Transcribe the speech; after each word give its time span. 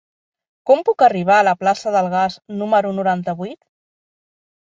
Com 0.69 0.79
puc 0.87 1.03
arribar 1.07 1.35
a 1.39 1.43
la 1.47 1.53
plaça 1.63 1.93
del 1.97 2.09
Gas 2.15 2.39
número 2.63 2.95
noranta-vuit? 3.01 3.61